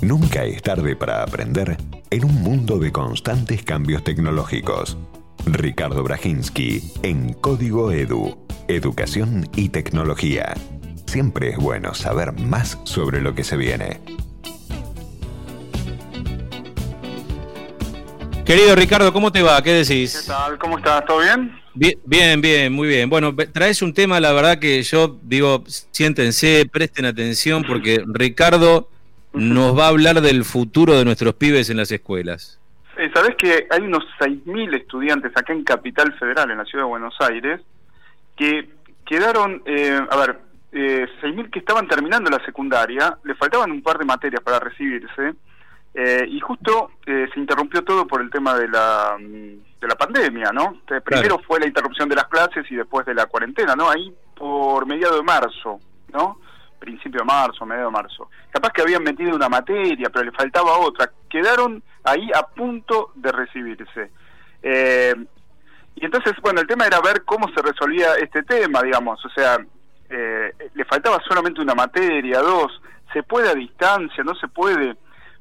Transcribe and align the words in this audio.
Nunca 0.00 0.44
es 0.44 0.62
tarde 0.62 0.94
para 0.94 1.24
aprender 1.24 1.76
en 2.10 2.24
un 2.24 2.40
mundo 2.40 2.78
de 2.78 2.92
constantes 2.92 3.64
cambios 3.64 4.04
tecnológicos. 4.04 4.96
Ricardo 5.44 6.04
Brajinski 6.04 6.92
en 7.02 7.32
Código 7.32 7.90
Edu, 7.90 8.46
Educación 8.68 9.50
y 9.56 9.70
Tecnología. 9.70 10.54
Siempre 11.06 11.50
es 11.50 11.56
bueno 11.56 11.94
saber 11.94 12.32
más 12.32 12.78
sobre 12.84 13.20
lo 13.20 13.34
que 13.34 13.42
se 13.42 13.56
viene. 13.56 14.00
Querido 18.44 18.76
Ricardo, 18.76 19.12
¿cómo 19.12 19.32
te 19.32 19.42
va? 19.42 19.60
¿Qué 19.62 19.72
decís? 19.72 20.20
¿Qué 20.20 20.28
tal? 20.28 20.58
¿Cómo 20.58 20.78
estás? 20.78 21.04
¿Todo 21.06 21.18
bien? 21.22 21.58
Bien, 21.74 22.40
bien, 22.40 22.72
muy 22.72 22.86
bien. 22.86 23.10
Bueno, 23.10 23.34
traes 23.52 23.82
un 23.82 23.92
tema, 23.92 24.20
la 24.20 24.32
verdad 24.32 24.60
que 24.60 24.80
yo 24.84 25.18
digo, 25.24 25.64
siéntense, 25.90 26.66
presten 26.70 27.04
atención, 27.04 27.64
porque 27.66 28.02
Ricardo 28.06 28.88
nos 29.38 29.78
va 29.78 29.86
a 29.86 29.88
hablar 29.88 30.20
del 30.20 30.44
futuro 30.44 30.94
de 30.94 31.04
nuestros 31.04 31.34
pibes 31.34 31.70
en 31.70 31.76
las 31.76 31.90
escuelas. 31.90 32.60
Eh, 32.96 33.10
Sabes 33.14 33.36
que 33.36 33.66
hay 33.70 33.80
unos 33.82 34.04
6.000 34.18 34.74
estudiantes 34.76 35.32
acá 35.36 35.52
en 35.52 35.64
Capital 35.64 36.12
Federal, 36.18 36.50
en 36.50 36.58
la 36.58 36.64
ciudad 36.64 36.84
de 36.84 36.88
Buenos 36.88 37.14
Aires, 37.20 37.60
que 38.36 38.68
quedaron, 39.06 39.62
eh, 39.64 40.00
a 40.10 40.16
ver, 40.16 40.40
eh, 40.72 41.06
6.000 41.22 41.50
que 41.50 41.60
estaban 41.60 41.86
terminando 41.88 42.30
la 42.30 42.44
secundaria, 42.44 43.16
le 43.24 43.34
faltaban 43.34 43.70
un 43.70 43.82
par 43.82 43.98
de 43.98 44.04
materias 44.04 44.42
para 44.42 44.58
recibirse, 44.58 45.34
eh, 45.94 46.26
y 46.28 46.38
justo 46.40 46.90
eh, 47.06 47.26
se 47.32 47.40
interrumpió 47.40 47.82
todo 47.82 48.06
por 48.06 48.20
el 48.20 48.30
tema 48.30 48.54
de 48.54 48.68
la, 48.68 49.16
mm, 49.18 49.80
de 49.80 49.88
la 49.88 49.94
pandemia, 49.94 50.50
¿no? 50.52 50.80
primero 51.04 51.38
fue 51.46 51.60
la 51.60 51.66
interrupción 51.66 52.08
de 52.08 52.16
las 52.16 52.26
clases 52.26 52.70
y 52.70 52.76
después 52.76 53.06
de 53.06 53.14
la 53.14 53.26
cuarentena, 53.26 53.74
¿no? 53.74 53.88
Ahí 53.88 54.12
por 54.36 54.86
mediado 54.86 55.16
de 55.16 55.22
marzo, 55.22 55.80
¿no? 56.12 56.38
Principio 56.78 57.20
de 57.20 57.26
marzo, 57.26 57.66
medio 57.66 57.86
de 57.86 57.90
marzo. 57.90 58.30
Capaz 58.50 58.70
que 58.70 58.82
habían 58.82 59.02
metido 59.02 59.34
una 59.34 59.48
materia, 59.48 60.10
pero 60.10 60.24
le 60.24 60.32
faltaba 60.32 60.78
otra. 60.78 61.10
Quedaron 61.28 61.82
ahí 62.04 62.30
a 62.34 62.42
punto 62.42 63.12
de 63.14 63.32
recibirse. 63.32 64.10
Eh, 64.62 65.14
y 65.96 66.04
entonces, 66.04 66.34
bueno, 66.42 66.60
el 66.60 66.66
tema 66.66 66.86
era 66.86 67.00
ver 67.00 67.24
cómo 67.24 67.48
se 67.48 67.60
resolvía 67.60 68.14
este 68.14 68.42
tema, 68.44 68.82
digamos. 68.82 69.24
O 69.24 69.28
sea, 69.30 69.58
eh, 70.08 70.52
le 70.74 70.84
faltaba 70.84 71.18
solamente 71.28 71.60
una 71.60 71.74
materia, 71.74 72.40
dos. 72.40 72.80
¿Se 73.12 73.22
puede 73.22 73.50
a 73.50 73.54
distancia? 73.54 74.22
¿No 74.22 74.34
se 74.34 74.48
puede? 74.48 74.96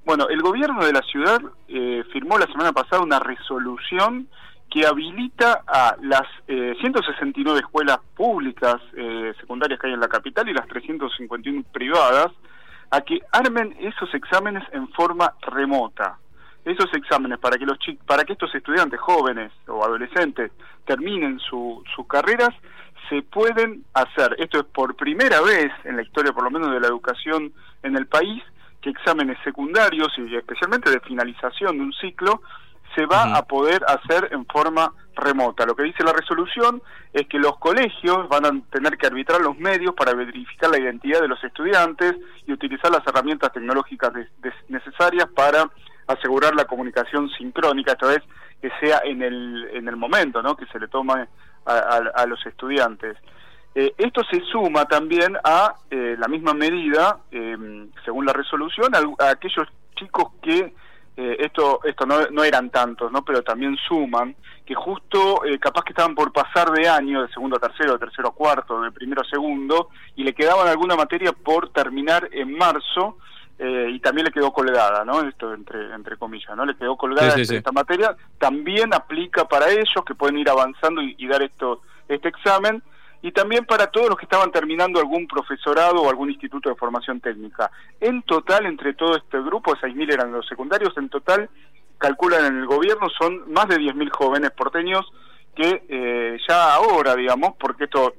Bueno, 0.05 0.27
el 0.29 0.41
gobierno 0.41 0.85
de 0.85 0.93
la 0.93 1.01
ciudad 1.01 1.41
eh, 1.67 2.03
firmó 2.11 2.37
la 2.37 2.47
semana 2.47 2.71
pasada 2.71 3.01
una 3.01 3.19
resolución 3.19 4.27
que 4.69 4.85
habilita 4.85 5.63
a 5.65 5.95
las 6.01 6.27
eh, 6.47 6.75
169 6.79 7.59
escuelas 7.59 7.99
públicas 8.15 8.75
eh, 8.95 9.33
secundarias 9.39 9.79
que 9.79 9.87
hay 9.87 9.93
en 9.93 9.99
la 9.99 10.07
capital 10.07 10.47
y 10.49 10.53
las 10.53 10.67
351 10.67 11.63
privadas 11.71 12.31
a 12.91 13.01
que 13.01 13.19
armen 13.31 13.75
esos 13.79 14.13
exámenes 14.13 14.63
en 14.71 14.87
forma 14.89 15.33
remota. 15.41 16.17
Esos 16.65 16.93
exámenes 16.93 17.39
para 17.39 17.57
que 17.57 17.65
los 17.65 17.77
para 18.05 18.25
que 18.25 18.33
estos 18.33 18.53
estudiantes 18.53 18.99
jóvenes 18.99 19.53
o 19.67 19.85
adolescentes 19.85 20.51
terminen 20.85 21.39
su, 21.39 21.81
sus 21.95 22.05
carreras 22.07 22.53
se 23.09 23.21
pueden 23.21 23.85
hacer. 23.93 24.35
Esto 24.37 24.59
es 24.59 24.65
por 24.65 24.95
primera 24.95 25.41
vez 25.41 25.71
en 25.85 25.95
la 25.95 26.01
historia, 26.01 26.33
por 26.33 26.43
lo 26.43 26.51
menos 26.51 26.73
de 26.73 26.81
la 26.81 26.87
educación 26.87 27.53
en 27.83 27.95
el 27.95 28.07
país, 28.07 28.43
que 28.81 28.89
exámenes 28.89 29.37
secundarios 29.45 30.09
y 30.17 30.35
especialmente 30.35 30.89
de 30.89 30.99
finalización 30.99 31.77
de 31.77 31.83
un 31.83 31.93
ciclo 31.93 32.41
se 32.95 33.05
va 33.05 33.35
a 33.35 33.43
poder 33.43 33.83
hacer 33.87 34.29
en 34.31 34.45
forma 34.45 34.91
remota. 35.15 35.65
Lo 35.65 35.75
que 35.75 35.83
dice 35.83 36.03
la 36.03 36.13
resolución 36.13 36.81
es 37.13 37.27
que 37.27 37.39
los 37.39 37.57
colegios 37.57 38.27
van 38.29 38.45
a 38.45 38.51
tener 38.71 38.97
que 38.97 39.07
arbitrar 39.07 39.41
los 39.41 39.57
medios 39.57 39.93
para 39.95 40.13
verificar 40.13 40.69
la 40.69 40.79
identidad 40.79 41.21
de 41.21 41.27
los 41.27 41.43
estudiantes 41.43 42.15
y 42.45 42.53
utilizar 42.53 42.91
las 42.91 43.05
herramientas 43.05 43.51
tecnológicas 43.51 44.11
necesarias 44.69 45.27
para 45.35 45.69
asegurar 46.07 46.55
la 46.55 46.65
comunicación 46.65 47.29
sincrónica, 47.31 47.93
esta 47.93 48.07
vez 48.07 48.23
que 48.61 48.71
sea 48.79 49.01
en 49.03 49.21
el, 49.21 49.69
en 49.73 49.87
el 49.87 49.95
momento 49.97 50.41
¿no? 50.41 50.55
que 50.55 50.65
se 50.67 50.79
le 50.79 50.87
tome 50.87 51.27
a, 51.65 52.25
los 52.25 52.45
estudiantes. 52.45 53.17
Eh, 53.75 53.93
esto 53.97 54.21
se 54.31 54.39
suma 54.51 54.85
también 54.85 55.37
a 55.43 55.75
eh, 55.91 56.15
la 56.17 56.27
misma 56.27 56.53
medida, 56.53 57.19
eh, 57.29 57.87
según 58.05 58.25
la 58.25 58.33
resolución, 58.33 58.91
a 58.95 59.29
aquellos 59.29 59.67
chicos 59.95 60.31
que 60.41 60.73
eh, 61.17 61.35
esto 61.39 61.79
esto 61.83 62.05
no, 62.05 62.27
no, 62.29 62.43
eran 62.43 62.69
tantos, 62.69 63.11
¿no? 63.11 63.25
Pero 63.25 63.41
también 63.41 63.75
suman 63.87 64.35
que 64.63 64.75
justo 64.75 65.43
eh, 65.45 65.57
capaz 65.57 65.83
que 65.83 65.93
estaban 65.93 66.13
por 66.13 66.31
pasar 66.31 66.71
de 66.71 66.87
año, 66.87 67.23
de 67.23 67.29
segundo 67.29 67.57
a 67.57 67.59
tercero, 67.59 67.93
de 67.93 67.99
tercero 67.99 68.29
a 68.29 68.33
cuarto, 68.35 68.81
de 68.81 68.91
primero 68.91 69.23
a 69.23 69.29
segundo, 69.29 69.89
y 70.15 70.23
le 70.23 70.33
quedaban 70.33 70.67
alguna 70.67 70.95
materia 70.95 71.31
por 71.31 71.69
terminar 71.69 72.29
en 72.31 72.55
marzo, 72.55 73.17
eh, 73.57 73.89
y 73.91 73.99
también 73.99 74.25
le 74.25 74.31
quedó 74.31 74.53
colgada, 74.53 75.03
¿no? 75.03 75.27
Esto 75.27 75.55
entre, 75.55 75.91
entre 75.95 76.17
comillas, 76.17 76.55
¿no? 76.55 76.65
Le 76.65 76.75
quedó 76.75 76.95
colgada 76.95 77.33
esta 77.35 77.71
materia, 77.71 78.15
también 78.37 78.93
aplica 78.93 79.45
para 79.45 79.71
ellos 79.71 80.03
que 80.05 80.13
pueden 80.13 80.37
ir 80.37 80.49
avanzando 80.49 81.01
y, 81.01 81.15
y 81.17 81.27
dar 81.27 81.41
esto 81.41 81.81
este 82.07 82.29
examen, 82.29 82.83
y 83.21 83.31
también 83.31 83.65
para 83.65 83.87
todos 83.87 84.09
los 84.09 84.17
que 84.17 84.25
estaban 84.25 84.51
terminando 84.51 84.99
algún 84.99 85.27
profesorado 85.27 86.01
o 86.01 86.09
algún 86.09 86.29
instituto 86.29 86.69
de 86.69 86.75
formación 86.75 87.19
técnica. 87.19 87.71
En 87.99 88.21
total, 88.23 88.65
entre 88.65 88.93
todo 88.93 89.15
este 89.17 89.39
grupo, 89.41 89.75
6.000 89.75 90.13
eran 90.13 90.31
los 90.31 90.47
secundarios, 90.47 90.95
en 90.97 91.09
total, 91.09 91.49
calculan 91.97 92.45
en 92.45 92.57
el 92.59 92.65
gobierno, 92.65 93.09
son 93.09 93.51
más 93.51 93.67
de 93.67 93.77
10.000 93.77 94.09
jóvenes 94.11 94.51
porteños 94.51 95.05
que 95.55 95.83
eh, 95.89 96.37
ya 96.47 96.75
ahora, 96.75 97.15
digamos, 97.15 97.55
porque 97.59 97.85
esto 97.85 98.13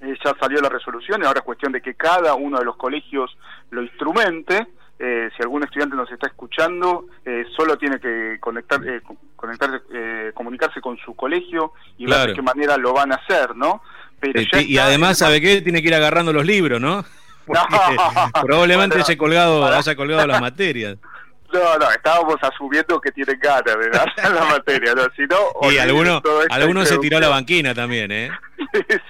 eh, 0.00 0.14
ya 0.24 0.34
salió 0.40 0.60
la 0.60 0.68
resolución 0.68 1.20
y 1.20 1.26
ahora 1.26 1.40
es 1.40 1.44
cuestión 1.44 1.72
de 1.72 1.82
que 1.82 1.94
cada 1.94 2.34
uno 2.34 2.58
de 2.58 2.64
los 2.64 2.76
colegios 2.76 3.36
lo 3.70 3.82
instrumente, 3.82 4.68
eh, 4.98 5.30
si 5.36 5.42
algún 5.42 5.62
estudiante 5.62 5.96
nos 5.96 6.10
está 6.10 6.26
escuchando, 6.26 7.06
eh, 7.24 7.44
solo 7.56 7.76
tiene 7.78 8.00
que 8.00 8.38
conectar, 8.40 8.80
eh, 8.86 9.00
conectarse, 9.36 9.80
eh, 9.92 10.32
comunicarse 10.34 10.80
con 10.80 10.96
su 10.98 11.14
colegio 11.14 11.72
y 11.96 12.06
ver 12.06 12.28
de 12.28 12.34
qué 12.34 12.42
manera 12.42 12.76
lo 12.76 12.92
van 12.92 13.12
a 13.12 13.16
hacer, 13.16 13.54
¿no? 13.54 13.82
Este, 14.20 14.62
y 14.62 14.78
además, 14.78 15.18
¿sabe 15.18 15.40
qué? 15.40 15.60
Tiene 15.62 15.80
que 15.80 15.88
ir 15.88 15.94
agarrando 15.94 16.32
los 16.32 16.44
libros, 16.44 16.80
¿no? 16.80 17.04
probablemente 18.42 18.98
haya 18.98 19.16
colgado, 19.16 19.64
haya 19.64 19.96
colgado 19.96 20.26
las 20.26 20.40
materias. 20.40 20.96
No, 21.50 21.78
no, 21.78 21.90
estábamos 21.90 22.36
asumiendo 22.42 23.00
que 23.00 23.10
tienen 23.10 23.38
ganas 23.40 23.64
de 23.64 23.88
dar 23.88 24.12
la 24.34 24.44
materia, 24.44 24.94
¿no? 24.94 25.04
Si 25.16 25.22
no, 25.22 25.70
y 25.72 25.78
alguno, 25.78 26.20
alguno 26.50 26.84
se 26.84 26.98
tiró 26.98 27.16
a 27.16 27.20
la 27.20 27.28
banquina 27.28 27.74
también, 27.74 28.12
¿eh? 28.12 28.30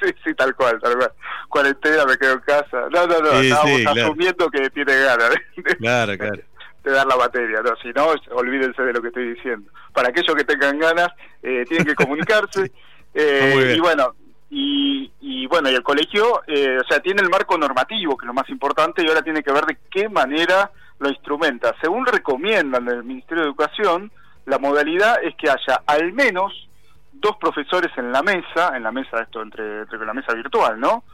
sí, 0.01 0.15
sí, 0.25 0.35
tal 0.35 0.55
cual, 0.55 0.79
tal 0.81 0.97
cual. 0.97 1.13
Cuarentena, 1.49 2.05
me 2.05 2.17
quedo 2.17 2.35
en 2.35 2.41
casa. 2.41 2.87
No, 2.93 3.09
no, 3.09 3.19
no, 3.21 3.41
estábamos 3.41 3.87
asumiendo 3.87 4.49
que 4.51 4.71
tiene 4.71 5.01
ganas 5.01 5.31
de, 5.31 5.77
claro, 5.79 6.17
claro. 6.17 6.41
de, 6.85 6.93
dar 6.93 7.07
la 7.09 7.17
materia, 7.17 7.61
¿no? 7.61 7.75
Si 7.83 7.89
no, 7.89 8.15
olvídense 8.37 8.83
de 8.83 8.93
lo 8.93 9.03
que 9.03 9.09
estoy 9.09 9.35
diciendo. 9.35 9.69
Para 9.93 10.11
aquellos 10.11 10.37
que 10.37 10.45
tengan 10.45 10.79
ganas, 10.79 11.09
eh, 11.43 11.65
tienen 11.69 11.87
que 11.89 11.97
comunicarse. 11.97 12.71
Eh, 13.15 13.75
y 13.77 13.81
bueno, 13.81 14.15
y, 14.51 15.11
y, 15.21 15.47
bueno, 15.47 15.71
y 15.71 15.75
el 15.75 15.83
colegio, 15.83 16.43
eh, 16.47 16.79
o 16.81 16.85
sea, 16.85 17.01
tiene 17.01 17.23
el 17.23 17.29
marco 17.29 17.59
normativo, 17.59 18.17
que 18.17 18.25
es 18.25 18.29
lo 18.29 18.35
más 18.35 18.49
importante, 18.49 19.03
y 19.03 19.09
ahora 19.09 19.23
tiene 19.23 19.43
que 19.43 19.53
ver 19.53 19.67
de 19.67 19.79
qué 19.91 20.09
manera 20.09 20.71
lo 20.99 21.09
instrumenta. 21.09 21.75
Según 21.81 22.07
recomiendan 22.07 22.89
el 22.89 23.05
Ministerio 23.05 23.43
de 23.43 23.49
Educación, 23.49 24.11
la 24.47 24.59
modalidad 24.59 25.23
es 25.23 25.35
que 25.37 25.51
haya 25.51 25.83
al 25.87 26.13
menos 26.13 26.69
dos 27.13 27.37
profesores 27.37 27.91
en 27.97 28.13
la 28.13 28.23
mesa, 28.23 28.77
en 28.77 28.83
la 28.83 28.93
mesa 28.93 29.21
esto 29.21 29.43
entre, 29.43 29.81
entre 29.81 30.07
la 30.07 30.15
mesa 30.15 30.33
virtual, 30.35 30.81
¿no? 30.81 31.05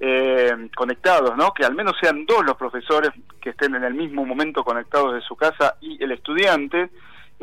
Eh, 0.00 0.68
conectados, 0.74 1.36
¿no? 1.36 1.52
Que 1.52 1.64
al 1.64 1.74
menos 1.74 1.94
sean 2.00 2.26
dos 2.26 2.44
los 2.44 2.56
profesores 2.56 3.10
que 3.40 3.50
estén 3.50 3.74
en 3.76 3.84
el 3.84 3.94
mismo 3.94 4.26
momento 4.26 4.64
conectados 4.64 5.14
de 5.14 5.20
su 5.20 5.36
casa 5.36 5.76
y 5.80 6.02
el 6.02 6.10
estudiante, 6.10 6.90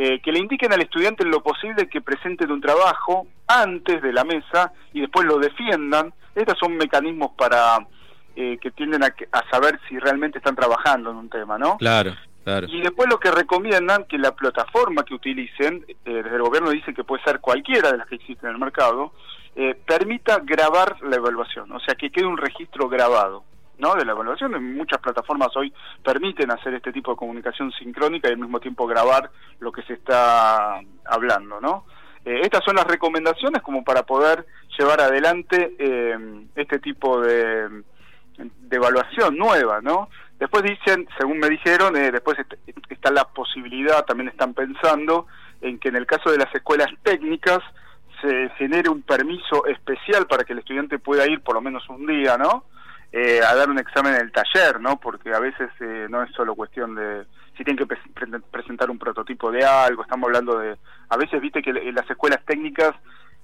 eh, 0.01 0.21
que 0.21 0.31
le 0.31 0.39
indiquen 0.39 0.71
al 0.71 0.81
estudiante 0.81 1.23
en 1.23 1.29
lo 1.29 1.43
posible 1.43 1.89
que 1.89 1.99
presenten 1.99 2.49
un 2.51 2.61
trabajo 2.61 3.27
antes 3.45 4.01
de 4.01 4.13
la 4.13 4.23
mesa 4.23 4.71
y 4.93 5.01
después 5.01 5.27
lo 5.27 5.37
defiendan. 5.39 6.13
Estos 6.33 6.57
son 6.57 6.77
mecanismos 6.77 7.31
para 7.37 7.85
eh, 8.33 8.57
que 8.61 8.71
tienden 8.71 9.03
a, 9.03 9.07
a, 9.07 9.49
saber 9.51 9.77
si 9.89 9.99
realmente 9.99 10.37
están 10.37 10.55
trabajando 10.55 11.11
en 11.11 11.17
un 11.17 11.29
tema, 11.29 11.57
¿no? 11.57 11.77
Claro, 11.77 12.15
claro. 12.45 12.67
Y 12.69 12.79
después 12.79 13.09
lo 13.09 13.19
que 13.19 13.29
recomiendan 13.29 14.05
que 14.05 14.17
la 14.17 14.33
plataforma 14.33 15.03
que 15.03 15.15
utilicen, 15.15 15.83
eh, 15.89 15.95
desde 16.05 16.37
el 16.37 16.43
gobierno 16.43 16.69
dice 16.69 16.93
que 16.93 17.03
puede 17.03 17.21
ser 17.23 17.41
cualquiera 17.41 17.91
de 17.91 17.97
las 17.97 18.07
que 18.07 18.15
existen 18.15 18.47
en 18.47 18.55
el 18.55 18.61
mercado, 18.61 19.11
eh, 19.57 19.75
permita 19.85 20.39
grabar 20.41 20.95
la 21.01 21.17
evaluación, 21.17 21.69
o 21.73 21.79
sea, 21.81 21.95
que 21.95 22.09
quede 22.09 22.25
un 22.25 22.37
registro 22.37 22.87
grabado. 22.87 23.43
¿No? 23.79 23.95
de 23.95 24.05
la 24.05 24.11
evaluación. 24.11 24.75
Muchas 24.75 24.99
plataformas 24.99 25.55
hoy 25.55 25.73
permiten 26.03 26.51
hacer 26.51 26.73
este 26.75 26.91
tipo 26.91 27.11
de 27.11 27.17
comunicación 27.17 27.71
sincrónica 27.71 28.29
y 28.29 28.33
al 28.33 28.37
mismo 28.37 28.59
tiempo 28.59 28.85
grabar 28.85 29.31
lo 29.59 29.71
que 29.71 29.81
se 29.83 29.93
está 29.93 30.79
hablando, 31.05 31.59
¿no? 31.59 31.85
Eh, 32.25 32.41
estas 32.43 32.63
son 32.63 32.75
las 32.75 32.85
recomendaciones 32.85 33.61
como 33.61 33.83
para 33.83 34.03
poder 34.03 34.45
llevar 34.77 35.01
adelante 35.01 35.75
eh, 35.79 36.45
este 36.55 36.79
tipo 36.79 37.21
de, 37.21 37.83
evaluación 38.69 39.37
nueva, 39.37 39.81
¿no? 39.81 40.09
Después 40.37 40.63
dicen, 40.63 41.07
según 41.17 41.39
me 41.39 41.49
dijeron, 41.49 41.95
eh, 41.95 42.11
después 42.11 42.37
está 42.89 43.11
la 43.11 43.25
posibilidad, 43.25 44.05
también 44.05 44.29
están 44.29 44.53
pensando 44.53 45.27
en 45.61 45.79
que 45.79 45.89
en 45.89 45.95
el 45.95 46.05
caso 46.05 46.31
de 46.31 46.37
las 46.37 46.53
escuelas 46.53 46.87
técnicas 47.03 47.59
se 48.21 48.49
genere 48.57 48.89
un 48.89 49.01
permiso 49.01 49.65
especial 49.65 50.27
para 50.27 50.43
que 50.43 50.53
el 50.53 50.59
estudiante 50.59 50.99
pueda 50.99 51.27
ir 51.27 51.41
por 51.41 51.55
lo 51.55 51.61
menos 51.61 51.87
un 51.89 52.05
día, 52.05 52.37
¿no? 52.37 52.65
Eh, 53.11 53.41
a 53.45 53.55
dar 53.55 53.69
un 53.69 53.79
examen 53.79 54.15
en 54.15 54.21
el 54.21 54.31
taller, 54.31 54.79
¿no? 54.79 54.99
Porque 54.99 55.33
a 55.33 55.39
veces 55.39 55.69
eh, 55.79 56.07
no 56.09 56.23
es 56.23 56.31
solo 56.33 56.55
cuestión 56.55 56.95
de 56.95 57.25
si 57.57 57.63
tienen 57.63 57.85
que 57.85 57.97
presentar 58.51 58.89
un 58.89 58.97
prototipo 58.97 59.51
de 59.51 59.65
algo, 59.65 60.03
estamos 60.03 60.27
hablando 60.27 60.57
de, 60.59 60.77
a 61.09 61.17
veces 61.17 61.41
viste 61.41 61.61
que 61.61 61.71
en 61.71 61.93
las 61.93 62.09
escuelas 62.09 62.39
técnicas 62.45 62.95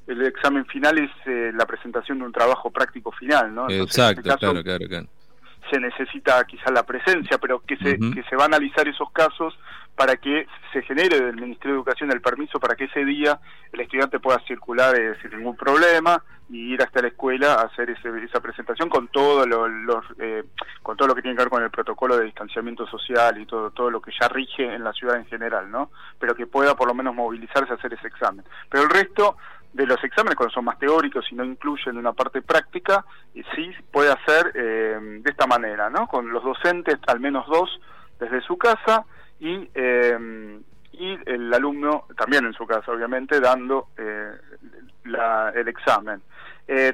el 0.07 0.21
examen 0.21 0.65
final 0.67 0.97
es 0.99 1.11
eh, 1.25 1.51
la 1.53 1.65
presentación 1.65 2.19
de 2.19 2.25
un 2.25 2.31
trabajo 2.31 2.69
práctico 2.69 3.11
final, 3.11 3.53
¿no? 3.53 3.69
Exacto, 3.69 4.21
este 4.29 4.39
claro, 4.39 4.63
claro, 4.63 4.87
claro 4.87 5.07
se 5.69 5.79
necesita 5.79 6.43
quizás 6.45 6.71
la 6.71 6.83
presencia, 6.83 7.37
pero 7.37 7.59
que 7.59 7.77
se, 7.77 7.97
que 7.97 8.23
se 8.29 8.35
va 8.35 8.43
a 8.43 8.47
analizar 8.47 8.87
esos 8.87 9.11
casos 9.11 9.57
para 9.95 10.17
que 10.17 10.47
se 10.73 10.81
genere 10.81 11.21
del 11.21 11.35
Ministerio 11.35 11.75
de 11.75 11.79
Educación 11.79 12.11
el 12.11 12.21
permiso 12.21 12.59
para 12.59 12.75
que 12.75 12.85
ese 12.85 13.05
día 13.05 13.39
el 13.71 13.79
estudiante 13.79 14.19
pueda 14.19 14.39
circular 14.45 14.97
eh, 14.99 15.15
sin 15.21 15.31
ningún 15.37 15.55
problema 15.55 16.21
y 16.49 16.73
ir 16.73 16.81
hasta 16.83 17.01
la 17.01 17.07
escuela 17.07 17.53
a 17.55 17.63
hacer 17.63 17.89
esa 17.89 18.39
presentación 18.39 18.89
con 18.89 19.07
todo 19.07 19.47
lo, 19.47 19.67
los, 19.67 20.05
eh, 20.19 20.43
con 20.83 20.95
todo 20.95 21.07
lo 21.07 21.15
que 21.15 21.21
tiene 21.21 21.35
que 21.35 21.43
ver 21.43 21.49
con 21.49 21.63
el 21.63 21.71
protocolo 21.71 22.17
de 22.17 22.25
distanciamiento 22.25 22.85
social 22.85 23.39
y 23.39 23.45
todo 23.45 23.71
todo 23.71 23.89
lo 23.89 24.01
que 24.01 24.11
ya 24.19 24.27
rige 24.27 24.75
en 24.75 24.83
la 24.83 24.93
ciudad 24.93 25.17
en 25.17 25.25
general, 25.25 25.71
¿no? 25.71 25.89
Pero 26.19 26.35
que 26.35 26.45
pueda 26.45 26.75
por 26.75 26.87
lo 26.87 26.93
menos 26.93 27.15
movilizarse 27.15 27.71
a 27.71 27.77
hacer 27.77 27.93
ese 27.93 28.07
examen. 28.07 28.45
Pero 28.69 28.83
el 28.83 28.89
resto 28.89 29.37
de 29.75 29.85
los 29.85 30.01
exámenes, 30.05 30.37
cuando 30.37 30.53
son 30.53 30.63
más 30.63 30.79
teóricos 30.79 31.25
y 31.29 31.35
no 31.35 31.43
incluyen 31.43 31.97
una 31.97 32.13
parte 32.13 32.41
práctica, 32.41 33.03
y 33.33 33.43
sí 33.55 33.71
puede 33.91 34.09
hacer 34.09 34.53
eh, 34.55 35.19
de 35.21 35.29
esta 35.29 35.47
manera, 35.47 35.89
¿no? 35.89 36.07
Con 36.07 36.29
los 36.29 36.43
docentes, 36.43 36.95
al 37.07 37.19
menos 37.19 37.45
dos, 37.47 37.69
desde 38.17 38.39
su 38.41 38.57
casa 38.57 39.03
y, 39.37 39.69
eh, 39.75 40.59
y 40.93 41.17
el 41.25 41.53
alumno 41.53 42.05
también 42.17 42.45
en 42.45 42.53
su 42.53 42.65
casa, 42.65 42.89
obviamente, 42.89 43.41
dando 43.41 43.89
eh, 43.97 44.31
la, 45.03 45.51
el 45.53 45.67
examen. 45.67 46.21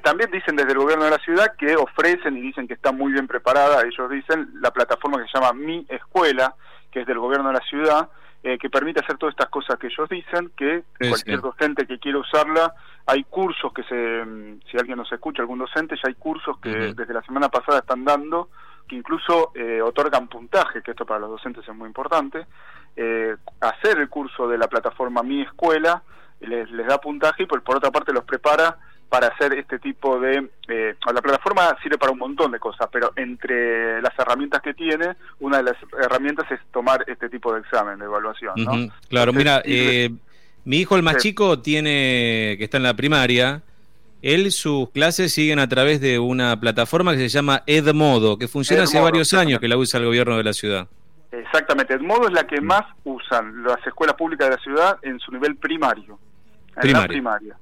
también 0.01 0.31
dicen 0.31 0.55
desde 0.55 0.71
el 0.71 0.79
gobierno 0.79 1.05
de 1.05 1.11
la 1.11 1.19
ciudad 1.19 1.55
que 1.55 1.75
ofrecen 1.75 2.35
y 2.35 2.41
dicen 2.41 2.67
que 2.67 2.73
está 2.73 2.91
muy 2.91 3.11
bien 3.11 3.27
preparada, 3.27 3.83
ellos 3.83 4.09
dicen, 4.09 4.49
la 4.59 4.71
plataforma 4.71 5.19
que 5.21 5.29
se 5.29 5.37
llama 5.37 5.53
Mi 5.53 5.85
Escuela, 5.87 6.55
que 6.91 7.01
es 7.01 7.05
del 7.05 7.19
gobierno 7.19 7.49
de 7.49 7.59
la 7.59 7.65
ciudad, 7.69 8.09
eh, 8.43 8.57
que 8.57 8.69
permite 8.69 9.01
hacer 9.01 9.17
todas 9.17 9.33
estas 9.33 9.49
cosas 9.49 9.77
que 9.77 9.87
ellos 9.87 10.09
dicen, 10.09 10.51
que 10.57 10.83
cualquier 10.97 11.41
docente 11.41 11.85
que 11.85 11.99
quiera 11.99 12.17
usarla, 12.17 12.73
hay 13.05 13.23
cursos 13.25 13.71
que 13.71 13.83
se, 13.83 14.25
mm, 14.25 14.61
si 14.69 14.77
alguien 14.77 14.97
nos 14.97 15.11
escucha, 15.11 15.41
algún 15.41 15.59
docente, 15.59 15.95
ya 15.95 16.07
hay 16.07 16.15
cursos 16.15 16.57
que 16.59 16.69
desde 16.69 17.13
la 17.13 17.21
semana 17.21 17.49
pasada 17.49 17.79
están 17.79 18.03
dando, 18.03 18.49
que 18.87 18.95
incluso 18.95 19.51
eh, 19.53 19.81
otorgan 19.81 20.27
puntaje, 20.27 20.81
que 20.81 20.91
esto 20.91 21.05
para 21.05 21.19
los 21.19 21.29
docentes 21.29 21.67
es 21.67 21.75
muy 21.75 21.87
importante, 21.87 22.47
eh, 22.95 23.35
hacer 23.59 23.99
el 23.99 24.09
curso 24.09 24.47
de 24.47 24.57
la 24.57 24.67
plataforma 24.67 25.23
Mi 25.23 25.41
Escuela 25.41 26.01
les, 26.39 26.69
les 26.71 26.87
da 26.87 26.97
puntaje 26.97 27.43
y 27.43 27.45
por, 27.45 27.61
por 27.61 27.77
otra 27.77 27.91
parte 27.91 28.11
los 28.11 28.23
prepara 28.23 28.77
para 29.11 29.27
hacer 29.27 29.51
este 29.55 29.77
tipo 29.77 30.21
de... 30.21 30.37
Eh, 30.69 30.95
la 31.13 31.21
plataforma 31.21 31.75
sirve 31.83 31.97
para 31.97 32.13
un 32.13 32.17
montón 32.17 32.49
de 32.53 32.59
cosas, 32.59 32.87
pero 32.89 33.11
entre 33.17 34.01
las 34.01 34.17
herramientas 34.17 34.61
que 34.61 34.73
tiene, 34.73 35.17
una 35.41 35.57
de 35.57 35.63
las 35.63 35.75
herramientas 36.01 36.49
es 36.49 36.61
tomar 36.71 37.03
este 37.07 37.27
tipo 37.27 37.53
de 37.53 37.59
examen 37.59 37.99
de 37.99 38.05
evaluación. 38.05 38.53
¿no? 38.55 38.71
Claro, 39.09 39.33
mira, 39.33 39.61
eh, 39.65 40.11
mi 40.63 40.77
hijo 40.77 40.95
el 40.95 41.03
más 41.03 41.17
chico 41.17 41.59
tiene, 41.59 42.55
que 42.57 42.63
está 42.63 42.77
en 42.77 42.83
la 42.83 42.93
primaria, 42.93 43.61
él 44.21 44.49
sus 44.53 44.89
clases 44.91 45.33
siguen 45.33 45.59
a 45.59 45.67
través 45.67 45.99
de 45.99 46.17
una 46.17 46.57
plataforma 46.57 47.11
que 47.11 47.17
se 47.17 47.27
llama 47.27 47.63
Edmodo, 47.67 48.37
que 48.37 48.47
funciona 48.47 48.83
hace 48.83 48.97
varios 48.97 49.33
años 49.33 49.59
que 49.59 49.67
la 49.67 49.75
usa 49.75 49.99
el 49.99 50.05
gobierno 50.05 50.37
de 50.37 50.43
la 50.45 50.53
ciudad. 50.53 50.87
Exactamente, 51.33 51.95
Edmodo 51.95 52.27
es 52.27 52.33
la 52.33 52.47
que 52.47 52.61
mm. 52.61 52.65
más 52.65 52.83
usan 53.03 53.61
las 53.63 53.85
escuelas 53.85 54.15
públicas 54.15 54.47
de 54.47 54.55
la 54.55 54.61
ciudad 54.61 54.97
en 55.01 55.19
su 55.19 55.33
nivel 55.33 55.57
primario. 55.57 56.17
En 56.81 56.93
la 56.93 57.05
primaria. 57.07 57.57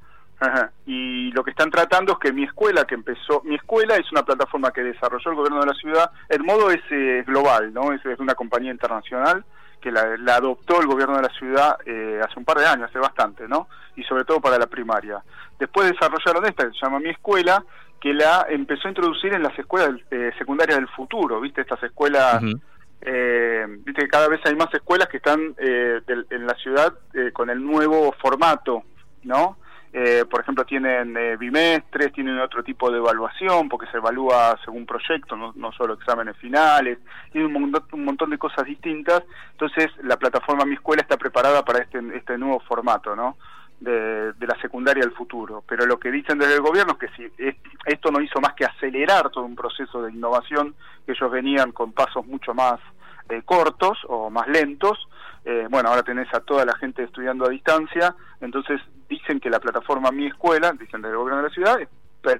Y 0.85 1.31
lo 1.31 1.43
que 1.43 1.51
están 1.51 1.69
tratando 1.69 2.13
es 2.13 2.19
que 2.19 2.31
mi 2.31 2.43
escuela, 2.43 2.85
que 2.85 2.95
empezó, 2.95 3.41
mi 3.43 3.55
escuela 3.55 3.95
es 3.95 4.09
una 4.11 4.23
plataforma 4.23 4.71
que 4.71 4.83
desarrolló 4.83 5.31
el 5.31 5.35
gobierno 5.35 5.59
de 5.59 5.67
la 5.67 5.73
ciudad, 5.73 6.11
el 6.29 6.43
modo 6.43 6.71
es 6.71 6.81
eh, 6.91 7.23
global, 7.27 7.73
¿no? 7.73 7.91
Es, 7.91 8.05
es, 8.05 8.19
una 8.19 8.35
compañía 8.35 8.71
internacional 8.71 9.43
que 9.81 9.91
la, 9.91 10.01
adoptó 10.35 10.81
el 10.81 10.87
gobierno 10.87 11.17
de 11.17 11.23
la 11.23 11.29
ciudad 11.29 11.77
eh, 11.85 12.19
hace 12.23 12.39
un 12.39 12.45
par 12.45 12.57
de 12.57 12.65
años, 12.65 12.89
hace 12.89 12.99
bastante, 12.99 13.47
¿no? 13.47 13.67
Y 13.95 14.03
sobre 14.03 14.23
todo 14.23 14.39
para 14.39 14.57
la 14.57 14.67
primaria. 14.67 15.21
Después 15.57 15.91
desarrollaron 15.91 16.45
esta, 16.45 16.65
que 16.65 16.71
se 16.71 16.85
llama 16.85 16.99
Mi 16.99 17.09
Escuela, 17.09 17.63
que 17.99 18.13
la 18.13 18.45
empezó 18.49 18.87
a 18.87 18.91
introducir 18.91 19.33
en 19.33 19.43
las 19.43 19.57
escuelas 19.59 19.91
eh, 20.09 20.31
secundarias 20.37 20.77
del 20.77 20.87
futuro, 20.89 21.41
¿viste? 21.41 21.61
Estas 21.61 21.83
escuelas... 21.83 22.41
viste 22.41 24.01
que 24.01 24.07
cada 24.09 24.27
vez 24.27 24.41
hay 24.45 24.55
más 24.55 24.73
escuelas 24.73 25.07
que 25.07 25.17
están 25.17 25.55
en 25.57 26.47
la 26.47 26.53
ciudad 26.55 26.93
con 27.33 27.49
el 27.49 27.63
nuevo 27.63 28.13
formato, 28.21 28.83
¿no? 29.23 29.57
Eh, 29.91 30.25
por 30.29 30.41
ejemplo, 30.41 30.65
tienen 30.65 31.17
eh, 31.17 31.35
bimestres, 31.35 32.13
tienen 32.13 32.39
otro 32.39 32.63
tipo 32.63 32.91
de 32.91 32.99
evaluación, 32.99 33.67
porque 33.67 33.89
se 33.89 33.97
evalúa 33.97 34.55
según 34.63 34.85
proyecto, 34.85 35.35
no, 35.35 35.51
no 35.55 35.71
solo 35.71 35.95
exámenes 35.95 36.37
finales, 36.37 36.99
tiene 37.31 37.47
un 37.47 37.53
montón, 37.53 37.83
un 37.93 38.05
montón 38.05 38.29
de 38.29 38.37
cosas 38.37 38.65
distintas. 38.65 39.23
Entonces, 39.51 39.87
la 40.03 40.17
plataforma 40.17 40.65
Mi 40.65 40.75
Escuela 40.75 41.01
está 41.01 41.17
preparada 41.17 41.65
para 41.65 41.79
este, 41.79 41.99
este 42.15 42.37
nuevo 42.37 42.59
formato, 42.59 43.15
¿no? 43.15 43.37
De, 43.79 44.33
de, 44.33 44.47
la 44.47 44.59
secundaria 44.61 45.01
del 45.01 45.13
futuro. 45.13 45.63
Pero 45.67 45.85
lo 45.85 45.97
que 45.97 46.11
dicen 46.11 46.37
desde 46.37 46.55
el 46.55 46.61
gobierno 46.61 46.97
es 46.99 47.09
que 47.09 47.15
si 47.15 47.57
esto 47.85 48.11
no 48.11 48.21
hizo 48.21 48.41
más 48.41 48.53
que 48.53 48.65
acelerar 48.65 49.29
todo 49.29 49.45
un 49.45 49.55
proceso 49.55 50.03
de 50.03 50.11
innovación, 50.11 50.75
que 51.05 51.13
ellos 51.13 51.31
venían 51.31 51.71
con 51.71 51.93
pasos 51.93 52.27
mucho 52.27 52.53
más 52.53 52.79
eh, 53.29 53.41
cortos 53.45 53.97
o 54.07 54.29
más 54.29 54.47
lentos, 54.49 55.07
eh, 55.45 55.67
bueno, 55.69 55.89
ahora 55.89 56.03
tenés 56.03 56.27
a 56.33 56.41
toda 56.41 56.65
la 56.65 56.75
gente 56.75 57.03
estudiando 57.03 57.45
a 57.45 57.49
distancia, 57.49 58.13
entonces 58.41 58.81
dicen 59.09 59.39
que 59.39 59.49
la 59.49 59.59
plataforma 59.59 60.11
Mi 60.11 60.27
Escuela, 60.27 60.71
dicen 60.73 61.01
del 61.01 61.15
gobierno 61.15 61.41
de 61.41 61.49
la 61.49 61.53
ciudad, 61.53 61.79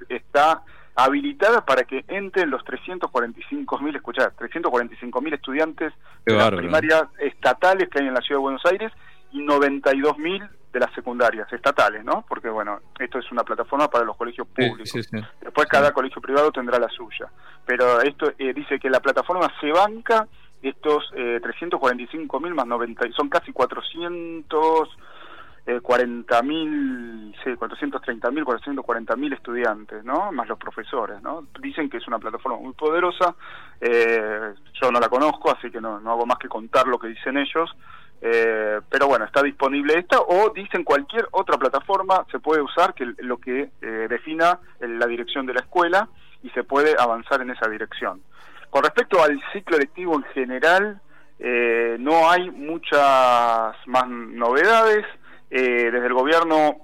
está 0.08 0.62
habilitada 0.96 1.66
para 1.66 1.84
que 1.84 2.04
entren 2.08 2.50
los 2.50 2.64
345 2.66 3.80
mil, 3.80 3.96
escuchar, 3.96 4.34
345 4.38 5.22
mil 5.22 5.34
estudiantes 5.34 5.94
de 6.26 6.34
las 6.36 6.52
primarias 6.52 7.04
estatales 7.20 7.90
que 7.90 8.00
hay 8.00 8.08
en 8.08 8.14
la 8.14 8.22
ciudad 8.22 8.40
de 8.40 8.44
Buenos 8.44 8.66
Aires 8.66 8.92
y 9.32 9.42
92 9.42 10.18
mil 10.18 10.44
de 10.74 10.80
las 10.80 10.94
secundarias 10.94 11.52
estatales, 11.52 12.04
¿no? 12.04 12.24
Porque 12.28 12.50
bueno, 12.50 12.80
esto 13.00 13.18
es 13.18 13.32
una 13.32 13.44
plataforma 13.44 13.90
para 13.90 14.06
los 14.06 14.16
colegios 14.16 14.48
públicos. 14.48 15.10
Después 15.42 15.68
cada 15.68 15.92
colegio 15.92 16.22
privado 16.22 16.52
tendrá 16.52 16.78
la 16.78 16.90
suya. 16.90 17.28
Pero 17.66 18.02
esto 18.02 18.34
eh, 18.38 18.54
dice 18.54 18.80
que 18.80 18.90
la 18.90 19.00
plataforma 19.00 19.52
se 19.60 19.72
banca 19.72 20.28
estos 20.62 21.12
eh, 21.16 21.40
345 21.42 22.40
mil 22.40 22.54
más 22.54 22.68
90, 22.68 23.06
son 23.16 23.30
casi 23.30 23.52
400 23.52 24.90
40 25.82 26.42
mil, 26.44 27.36
sí, 27.44 27.56
430 27.56 28.32
mil, 28.32 28.44
440 28.44 29.16
mil 29.16 29.34
estudiantes, 29.34 30.04
¿no? 30.04 30.32
Más 30.32 30.48
los 30.48 30.58
profesores, 30.58 31.22
¿no? 31.22 31.46
Dicen 31.60 31.90
que 31.90 31.98
es 31.98 32.08
una 32.08 32.20
plataforma 32.20 32.58
muy 32.58 32.74
poderosa, 32.74 33.36
eh, 33.80 34.54
yo 34.82 34.92
no 34.92 35.00
la 35.00 35.10
conozco, 35.10 35.52
así 35.52 35.70
que 35.70 35.80
no, 35.80 36.00
no 36.00 36.12
hago 36.12 36.26
más 36.26 36.38
que 36.40 36.48
contar 36.48 36.88
lo 36.88 36.98
que 36.98 37.10
dicen 37.10 37.38
ellos, 37.38 37.76
eh, 38.22 38.82
pero 38.90 39.08
bueno, 39.08 39.26
está 39.26 39.42
disponible 39.42 39.98
esta 39.98 40.20
o 40.20 40.52
dicen 40.54 40.84
cualquier 40.84 41.28
otra 41.32 41.58
plataforma 41.58 42.26
se 42.32 42.40
puede 42.40 42.62
usar 42.62 42.94
que 42.94 43.14
lo 43.20 43.38
que 43.38 43.70
eh, 43.82 44.08
defina 44.10 44.60
la 44.82 45.08
dirección 45.08 45.46
de 45.46 45.54
la 45.54 45.62
escuela 45.62 46.10
y 46.44 46.50
se 46.50 46.64
puede 46.64 46.96
avanzar 47.00 47.42
en 47.42 47.52
esa 47.52 47.70
dirección. 47.70 48.22
Con 48.70 48.84
respecto 48.84 49.24
al 49.24 49.42
ciclo 49.54 49.78
lectivo 49.78 50.16
en 50.16 50.24
general, 50.34 51.02
eh, 51.40 51.96
no 52.00 52.30
hay 52.30 52.52
muchas 52.52 53.76
más 53.86 54.08
novedades. 54.08 55.06
Eh, 55.50 55.90
desde 55.92 56.08
el 56.08 56.14
gobierno 56.14 56.78